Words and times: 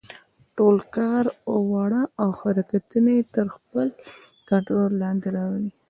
ټول 0.57 0.75
کړه 0.95 1.31
وړه 1.71 2.03
او 2.21 2.29
حرکتونه 2.39 3.09
يې 3.17 3.23
تر 3.35 3.45
خپل 3.55 3.87
کنټرول 4.49 4.91
لاندې 5.01 5.27
راولي. 5.35 5.69